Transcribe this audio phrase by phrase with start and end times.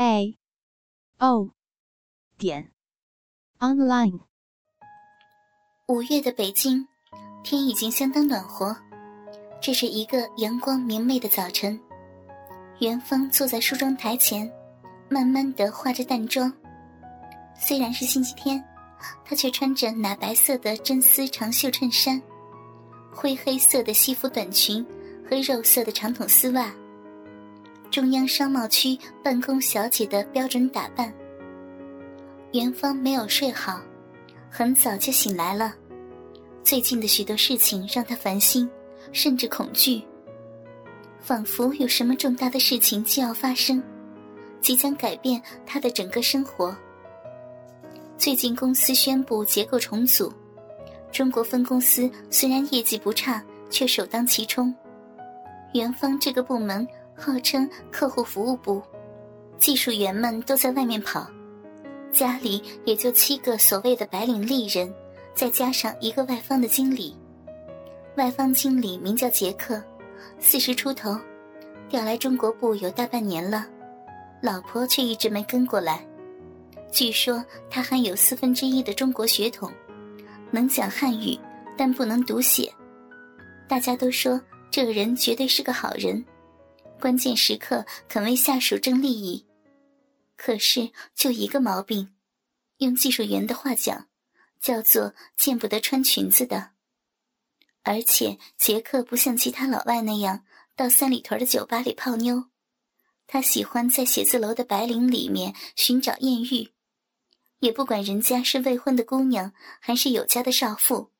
[0.00, 0.38] a
[1.18, 1.50] o
[2.38, 2.70] 点
[3.58, 4.20] online。
[5.88, 6.86] 五月的北京，
[7.42, 8.76] 天已经相当暖和。
[9.60, 11.80] 这是一个阳光明媚的早晨，
[12.78, 14.48] 元芳坐在梳妆台前，
[15.10, 16.52] 慢慢的化着淡妆。
[17.58, 18.64] 虽然是星期天，
[19.24, 22.22] 她却穿着奶白色的真丝长袖衬衫，
[23.12, 24.86] 灰黑色的西服短裙
[25.28, 26.72] 和肉色的长筒丝袜。
[27.90, 31.12] 中央商贸区办公小姐的标准打扮。
[32.52, 33.80] 元芳没有睡好，
[34.50, 35.74] 很早就醒来了。
[36.62, 38.68] 最近的许多事情让她烦心，
[39.10, 40.02] 甚至恐惧，
[41.18, 43.82] 仿佛有什么重大的事情就要发生，
[44.60, 46.76] 即将改变她的整个生活。
[48.18, 50.30] 最近公司宣布结构重组，
[51.10, 54.74] 中国分公司虽然业绩不差，却首当其冲。
[55.72, 56.86] 元芳这个部门。
[57.18, 58.80] 号称客户服务部，
[59.58, 61.28] 技术员们都在外面跑，
[62.12, 64.94] 家里也就七个所谓的白领丽人，
[65.34, 67.16] 再加上一个外方的经理。
[68.16, 69.82] 外方经理名叫杰克，
[70.38, 71.18] 四十出头，
[71.88, 73.66] 调来中国部有大半年了，
[74.40, 76.04] 老婆却一直没跟过来。
[76.90, 79.70] 据说他还有四分之一的中国血统，
[80.50, 81.38] 能讲汉语，
[81.76, 82.72] 但不能读写。
[83.68, 86.24] 大家都说这个人绝对是个好人。
[87.00, 89.46] 关键时刻肯为下属争利益，
[90.36, 92.12] 可是就一个毛病，
[92.78, 94.08] 用技术员的话讲，
[94.60, 96.70] 叫做见不得穿裙子的。
[97.84, 100.44] 而且杰克不像其他老外那样
[100.74, 102.46] 到三里屯的酒吧里泡妞，
[103.28, 106.72] 他喜欢在写字楼的白领里面寻找艳遇，
[107.60, 111.12] 也不管人家是未婚的姑娘还是有家的少妇，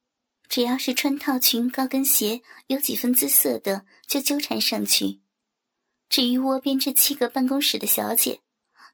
[0.48, 5.20] 只要是穿套裙、高跟鞋、有几分姿色的，就纠缠上去。
[6.08, 8.40] 至于窝边这七个办公室的小姐，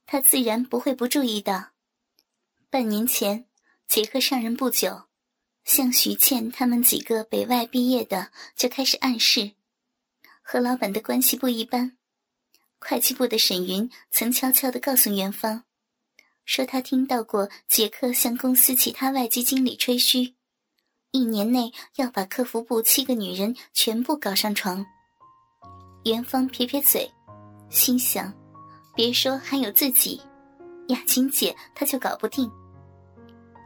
[0.05, 1.71] 他自然不会不注意的。
[2.71, 3.47] 半年前，
[3.87, 5.05] 杰克上任不久，
[5.65, 9.53] 像徐倩他们几个北外毕业的就开始暗示，
[10.43, 11.97] 和老板的关系不一般。
[12.81, 15.65] 会计部的沈云曾悄悄地告诉元芳，
[16.45, 20.35] 说他听到过杰克向公司其他外籍经理吹嘘，
[21.13, 24.85] 一年内要把客服部七个女人全部搞上床。
[26.05, 27.11] 元芳撇撇嘴，
[27.71, 28.31] 心想
[28.95, 30.21] ：“别说还有自己，
[30.89, 32.51] 雅琴姐她就搞不定。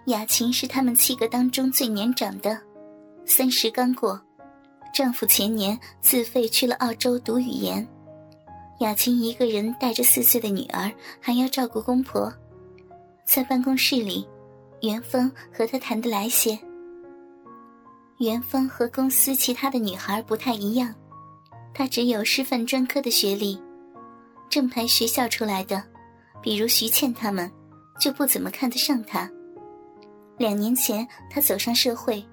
[0.06, 2.56] 雅琴是他们七个当中最年长的，
[3.26, 4.20] 三十刚过，
[4.94, 7.84] 丈夫前年自费去了澳洲读语言，
[8.78, 12.32] 雅琴一个人带着四岁的女儿，还要照顾公婆。
[13.24, 14.24] 在办公室里，
[14.82, 16.56] 元芳和她谈得来些。
[18.18, 20.94] 元芳和公司其他的女孩不太一样。”
[21.72, 23.60] 他只有师范专科的学历，
[24.48, 25.82] 正牌学校出来的，
[26.42, 27.50] 比如徐倩他们，
[28.00, 29.30] 就不怎么看得上他。
[30.36, 32.24] 两年前，他走上社会，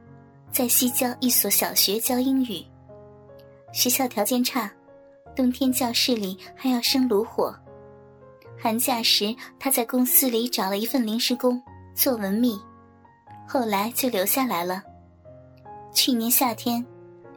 [0.52, 2.64] 在西郊一所小学教英语，
[3.74, 4.72] 学校条件差，
[5.36, 7.56] 冬天教室里还要生炉火。
[8.58, 11.62] 寒假时，他在公司里找了一份临时工
[11.94, 12.60] 做文秘，
[13.48, 14.82] 后来就留下来了。
[15.94, 16.86] 去年夏天。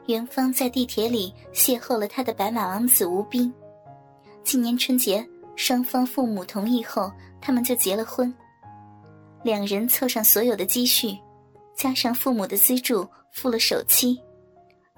[0.09, 3.53] 元芳在地铁里邂逅了他的白马王子吴斌。
[4.43, 8.35] 今年春节，双方父母同意后，他们就结了婚。
[9.45, 11.15] 两人凑上所有的积蓄，
[11.77, 14.19] 加上父母的资助，付了首期，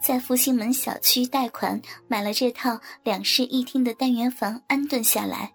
[0.01, 5.53] 在复兴门小区贷款买了这套两室一厅的单元房，安顿下来。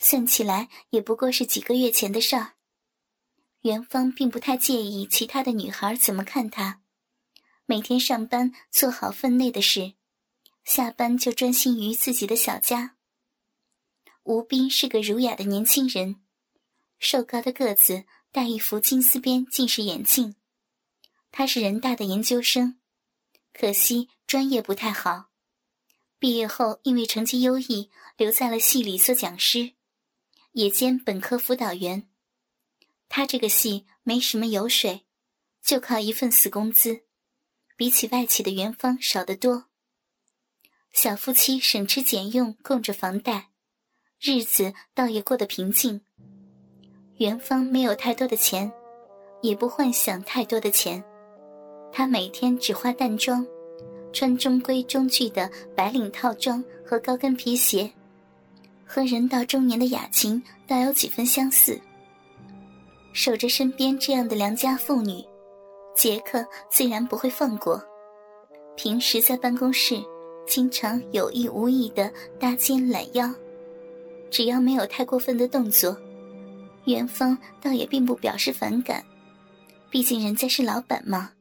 [0.00, 2.48] 算起来也不过是几个月前的事儿。
[3.60, 6.80] 元芳并不太介意其他的女孩怎么看他。
[7.70, 9.92] 每天上班做好分内的事，
[10.64, 12.96] 下班就专心于自己的小家。
[14.24, 16.16] 吴斌是个儒雅的年轻人，
[16.98, 18.02] 瘦高的个子，
[18.32, 20.34] 戴一副金丝边近视眼镜。
[21.30, 22.80] 他是人大的研究生，
[23.52, 25.26] 可惜专业不太好。
[26.18, 29.74] 毕业后因为成绩优异，留在了系里做讲师，
[30.54, 32.08] 也兼本科辅导员。
[33.08, 35.06] 他这个系没什么油水，
[35.62, 37.04] 就靠一份死工资。
[37.80, 39.64] 比起外企的元芳少得多。
[40.92, 43.48] 小夫妻省吃俭用供着房贷，
[44.20, 46.02] 日子倒也过得平静。
[47.16, 48.70] 元芳没有太多的钱，
[49.40, 51.02] 也不幻想太多的钱，
[51.90, 53.46] 她每天只化淡妆，
[54.12, 57.90] 穿中规中矩的白领套装和高跟皮鞋，
[58.84, 61.80] 和人到中年的雅琴倒有几分相似。
[63.14, 65.24] 守着身边这样的良家妇女，
[66.00, 67.78] 杰克自然不会放过。
[68.74, 70.02] 平时在办公室，
[70.46, 73.30] 经常有意无意的搭肩揽腰，
[74.30, 75.94] 只要没有太过分的动作，
[76.86, 79.04] 元芳倒也并不表示反感。
[79.90, 81.32] 毕竟人家是老板嘛。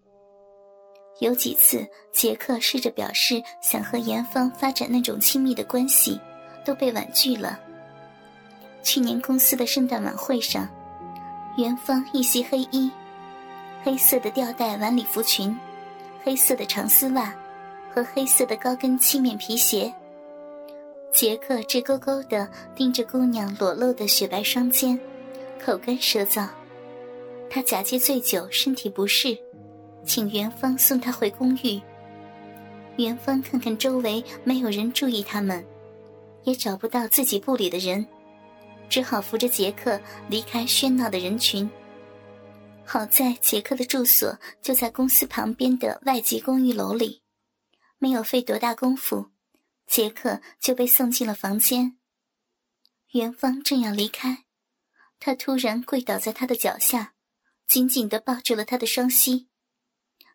[1.21, 6.19] 有几次，杰克试着表示想和严芳发展那种亲密的关系，
[6.65, 7.57] 都被婉拒了。
[8.83, 10.67] 去年公司的圣诞晚会上。
[11.57, 12.91] 元芳一袭黑衣，
[13.81, 15.57] 黑色的吊带晚礼服裙，
[16.21, 17.33] 黑色的长丝袜，
[17.93, 19.91] 和黑色的高跟漆面皮鞋。
[21.13, 24.99] 杰克直勾勾的盯着姑娘裸露的雪白双肩，
[25.63, 26.45] 口干舌燥。
[27.49, 29.35] 他假借醉酒，身体不适，
[30.03, 31.81] 请元芳送他回公寓。
[32.97, 35.65] 元芳看看周围没有人注意他们，
[36.43, 38.05] 也找不到自己部里的人。
[38.89, 41.69] 只好扶着杰克离开喧闹的人群。
[42.91, 47.21] 好在杰克的住所就在公司旁边的外籍公寓楼里，
[47.99, 49.29] 没有费多大功夫，
[49.85, 51.99] 杰克就被送进了房间。
[53.11, 54.45] 元芳正要离开，
[55.19, 57.13] 他突然跪倒在他的脚下，
[57.67, 59.49] 紧紧地抱住了他的双膝。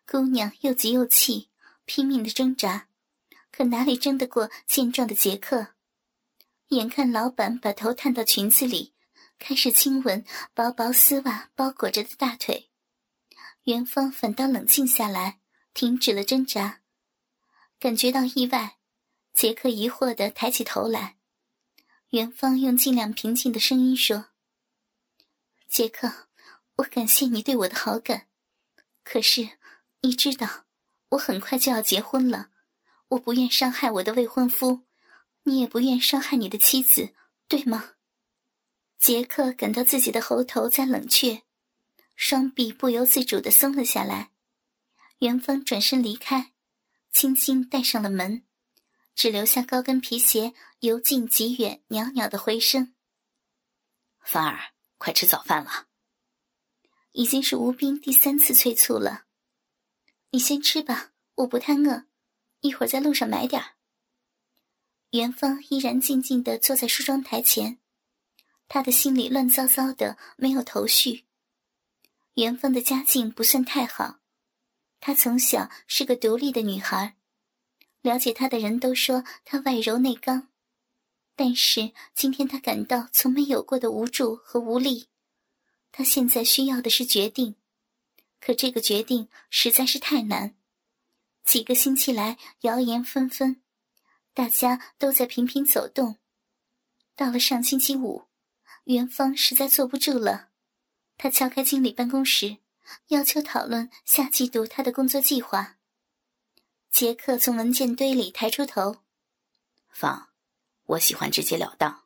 [0.09, 1.49] 姑娘又急又气，
[1.83, 2.87] 拼命的挣扎，
[3.51, 5.73] 可哪里争得过健壮的杰克？
[6.69, 8.93] 眼看老板把头探到裙子里，
[9.37, 10.23] 开始亲吻
[10.53, 12.69] 薄薄丝袜包裹着的大腿，
[13.63, 15.39] 元芳反倒冷静下来，
[15.73, 16.81] 停止了挣扎。
[17.79, 18.77] 感觉到意外，
[19.33, 21.17] 杰克疑惑地抬起头来。
[22.09, 24.27] 元芳用尽量平静的声音说
[25.67, 26.29] ：“杰克，
[26.77, 28.27] 我感谢你对我的好感，
[29.03, 29.57] 可是
[30.01, 30.65] 你知道，
[31.09, 32.51] 我很快就要结婚了，
[33.09, 34.83] 我不愿伤害我的未婚夫。”
[35.47, 37.13] 你也不愿伤害你的妻子，
[37.47, 37.94] 对吗？
[38.97, 41.43] 杰克感到自己的喉头在冷却，
[42.15, 44.31] 双臂不由自主的松了下来。
[45.19, 46.53] 元芳转身离开，
[47.11, 48.43] 轻轻带上了门，
[49.13, 52.93] 只留下高跟皮鞋由近及远袅袅的回声。
[54.19, 55.87] 芳儿，快吃早饭了。
[57.11, 59.25] 已经是吴斌第三次催促了。
[60.31, 62.07] 你先吃吧，我不太饿，
[62.59, 63.75] 一会儿在路上买点儿。
[65.11, 67.79] 元芳依然静静地坐在梳妆台前，
[68.67, 71.25] 他的心里乱糟糟的，没有头绪。
[72.33, 74.19] 元芳的家境不算太好，
[74.99, 77.15] 她从小是个独立的女孩，
[78.01, 80.49] 了解她的人都说她外柔内刚，
[81.35, 85.07] 但是今天她感到从没有过的无助和无力。
[85.91, 87.55] 她现在需要的是决定，
[88.41, 90.55] 可这个决定实在是太难。
[91.45, 93.61] 几个星期来，谣言纷纷。
[94.33, 96.17] 大家都在频频走动。
[97.15, 98.24] 到了上星期五，
[98.85, 100.49] 元芳实在坐不住了，
[101.17, 102.57] 他敲开经理办公室，
[103.07, 105.77] 要求讨论下季度他的工作计划。
[106.91, 109.03] 杰克从文件堆里抬出头
[109.89, 110.29] ：“芳，
[110.85, 112.03] 我喜欢直截了当。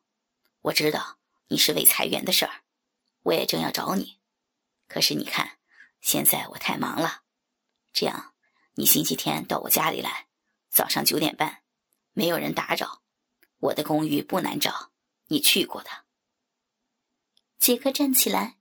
[0.62, 1.18] 我知道
[1.48, 2.62] 你是为裁员的事儿，
[3.22, 4.18] 我也正要找你。
[4.88, 5.58] 可是你看，
[6.00, 7.22] 现在我太忙了。
[7.92, 8.34] 这样，
[8.74, 10.28] 你星期天到我家里来，
[10.70, 11.62] 早上九点半。”
[12.12, 13.02] 没有人打扰，
[13.58, 14.90] 我的公寓不难找，
[15.28, 15.90] 你去过的。
[17.60, 18.56] 杰克站起来，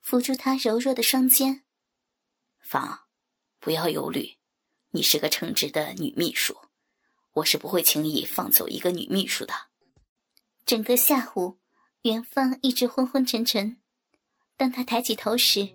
[0.00, 1.64] 扶住她柔弱的双肩。
[2.60, 3.00] 芳，
[3.58, 4.38] 不要忧虑，
[4.92, 6.56] 你是个称职的女秘书，
[7.32, 9.52] 我是不会轻易放走一个女秘书的。
[10.64, 11.58] 整个下午，
[12.02, 13.76] 元芳一直昏昏沉沉。
[14.56, 15.68] 当他抬起头时，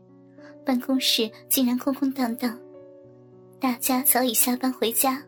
[0.66, 2.58] 办公室竟然空空荡荡，
[3.60, 5.22] 大家早已下班回家。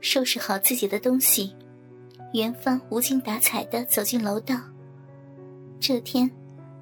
[0.00, 1.52] 收拾好自己的东西，
[2.32, 4.54] 元芳无精打采的走进楼道。
[5.80, 6.30] 这天，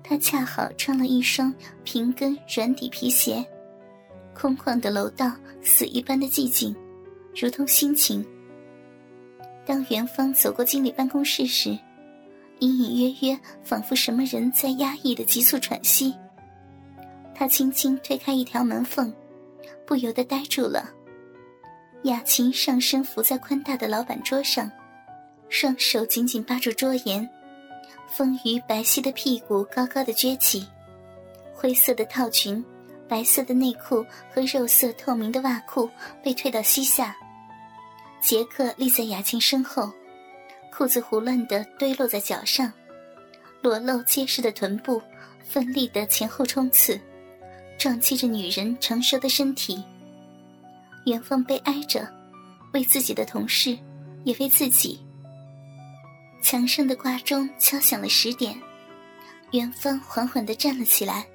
[0.03, 1.55] 他恰好穿了一双
[1.85, 3.45] 平跟软底皮鞋。
[4.35, 5.33] 空旷的楼道，
[5.63, 6.75] 死一般的寂静，
[7.35, 8.25] 如同心情。
[9.65, 11.79] 当元芳走过经理办公室时，
[12.59, 16.15] 隐隐约约，仿佛什么人在压抑的急促喘息。
[17.35, 19.13] 他轻轻推开一条门缝，
[19.87, 20.91] 不由得呆住了。
[22.05, 24.71] 雅琴上身伏在宽大的老板桌上，
[25.49, 27.29] 双手紧紧扒住桌沿，
[28.15, 30.67] 丰腴白皙的屁股高高的撅起，
[31.55, 32.63] 灰色的套裙、
[33.09, 35.89] 白色的内裤和肉色透明的袜裤
[36.23, 37.17] 被退到膝下。
[38.21, 39.91] 杰克立在雅琴身后，
[40.71, 42.71] 裤子胡乱的堆落在脚上，
[43.63, 45.01] 裸露结实的臀部
[45.43, 47.01] 奋力的前后冲刺，
[47.79, 49.83] 撞击着女人成熟的身体。
[51.07, 52.07] 元芳悲哀着，
[52.75, 53.77] 为自己的同事，
[54.25, 55.02] 也为自己。
[56.43, 58.61] 墙上的挂钟敲响了十点，
[59.53, 61.27] 元芳缓缓的站了起来，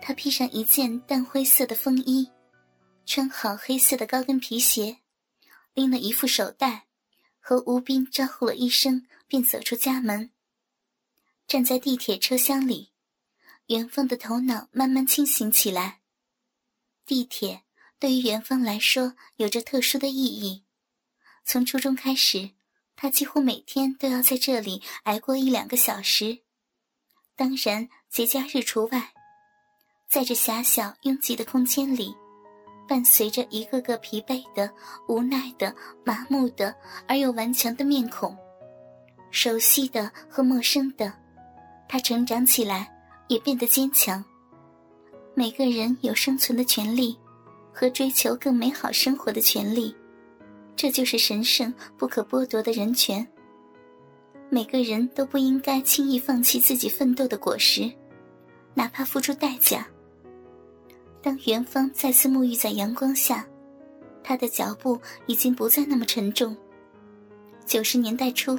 [0.00, 2.30] 她披上一件淡灰色的风衣，
[3.04, 4.98] 穿好黑色的高跟皮鞋，
[5.74, 6.86] 拎了一副手袋。
[7.42, 10.30] 和吴斌招呼了一声，便走出家门。
[11.48, 12.92] 站在地铁车厢里，
[13.66, 16.00] 元芳的头脑慢慢清醒起来。
[17.04, 17.62] 地铁
[17.98, 20.64] 对于元芳来说有着特殊的意义。
[21.44, 22.50] 从初中开始，
[23.02, 26.40] 他几乎每天都要在这里挨过一两个小时，
[27.34, 29.14] 当然节假日除外。
[30.06, 32.14] 在这狭小拥挤的空间里。
[32.86, 34.68] 伴随着一个个疲惫的、
[35.06, 35.72] 无奈的、
[36.04, 36.74] 麻木的
[37.06, 38.36] 而又顽强的面孔，
[39.30, 41.14] 熟悉的和陌生的，
[41.88, 42.92] 他成长起来，
[43.28, 44.24] 也变得坚强。
[45.34, 47.16] 每个人有生存的权利，
[47.72, 49.94] 和追求更美好生活的权利，
[50.80, 53.26] 这就是神圣不可剥夺的人权。
[54.48, 57.92] 每个人都不应该轻易放弃自己奋斗的果实，
[58.72, 59.86] 哪怕付出代价。
[61.20, 63.46] 当元芳再次沐浴在阳光下，
[64.24, 66.56] 他的脚步已经不再那么沉重。
[67.66, 68.58] 九十年代初，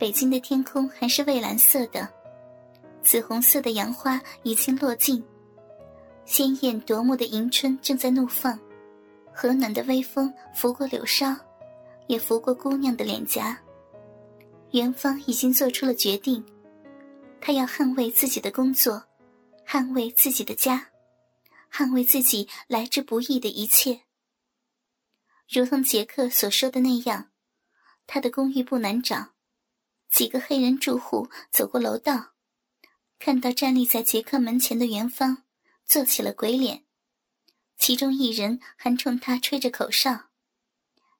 [0.00, 2.08] 北京的天空还是蔚蓝色的，
[3.02, 5.22] 紫红色的杨花已经落尽，
[6.24, 8.58] 鲜艳夺目的迎春正在怒放，
[9.36, 11.36] 和暖的微风拂过柳梢，
[12.06, 13.60] 也拂过姑娘的脸颊。
[14.70, 16.42] 元芳已经做出了决定，
[17.38, 19.04] 她要捍卫自己的工作，
[19.68, 20.88] 捍卫自己的家。
[21.70, 24.00] 捍卫自己来之不易的一切，
[25.46, 27.30] 如同杰克所说的那样，
[28.06, 29.32] 他的公寓不难找。
[30.10, 32.28] 几个黑人住户走过楼道，
[33.18, 35.42] 看到站立在杰克门前的元芳，
[35.84, 36.85] 做起了鬼脸。
[37.78, 40.26] 其中一人还冲他吹着口哨，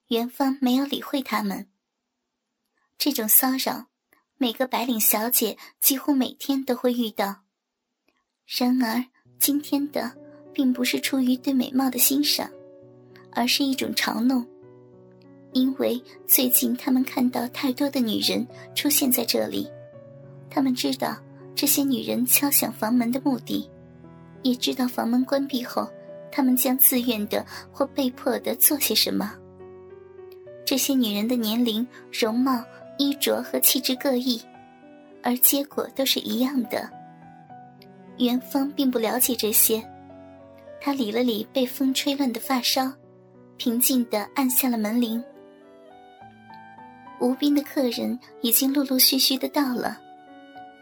[0.07, 1.67] 元芳没有理会他们。
[2.97, 3.87] 这种骚扰，
[4.37, 7.43] 每个白领小姐几乎每天都会遇到。
[8.45, 9.05] 然而
[9.39, 10.17] 今天的。
[10.57, 12.49] 并不是出于对美貌的欣赏，
[13.31, 14.43] 而是一种嘲弄。
[15.53, 19.69] 因为最近他们看到太多的女人出现在这里，
[20.49, 21.15] 他们知道
[21.53, 23.69] 这些女人敲响房门的目的，
[24.41, 25.87] 也知道房门关闭后，
[26.37, 29.33] 他们将自愿的或被迫的做些什么。
[30.63, 32.63] 这些女人的年龄、容貌、
[32.99, 34.39] 衣着和气质各异，
[35.23, 36.87] 而结果都是一样的。
[38.19, 39.83] 元芳并不了解这些。
[40.79, 42.93] 他理了理被风吹乱的发梢，
[43.57, 45.23] 平静地按下了门铃。
[47.19, 49.99] 吴斌的客人已经陆陆续续的到了。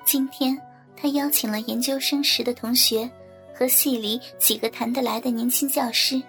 [0.04, 0.62] 今天
[0.98, 3.10] 他邀请了研究生时的同学
[3.58, 6.22] 和系里几个谈得来的年轻教师，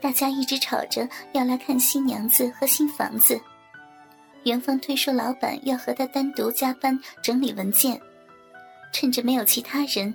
[0.00, 3.40] 大家一直吵着要来看新娘子和新房子。
[4.44, 8.00] 元芳推说老板要和他单独加班整理文件，
[8.92, 10.14] 趁着没有其他人。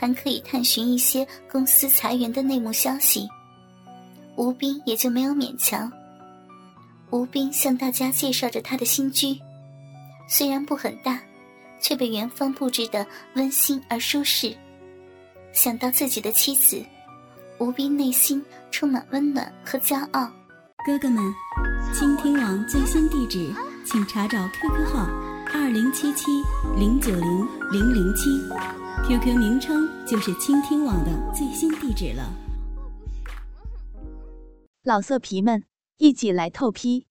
[0.00, 3.28] 还可以探寻一些公司裁员的内幕消息，
[4.36, 5.92] 吴斌也就没有勉强。
[7.10, 9.36] 吴斌向大家介绍着他的新居，
[10.28, 11.20] 虽然不很大，
[11.80, 14.56] 却被元芳布置的温馨而舒适。
[15.52, 16.84] 想到自己的妻子，
[17.58, 20.30] 吴斌内心充满温暖和骄傲。
[20.86, 21.22] 哥哥们，
[21.92, 23.52] 倾听网最新地址，
[23.84, 25.06] 请查找 QQ 号
[25.52, 26.26] 二零七七
[26.78, 28.30] 零九零零零七。
[29.06, 32.32] QQ 名称就是倾听网的最新地址了。
[34.82, 35.64] 老色皮们，
[35.96, 37.06] 一起来透批！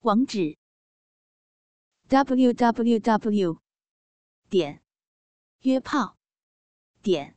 [0.00, 0.56] 网址
[2.08, 3.58] ：www.
[4.50, 4.82] 点
[5.60, 6.16] 约炮
[7.00, 7.36] 点